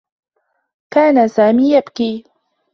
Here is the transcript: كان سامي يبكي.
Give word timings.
كان 0.93 1.27
سامي 1.27 1.75
يبكي. 1.77 2.23